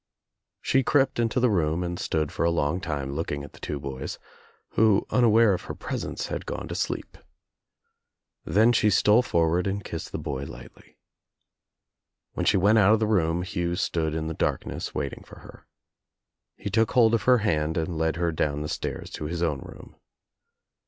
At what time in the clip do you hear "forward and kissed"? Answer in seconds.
9.21-10.11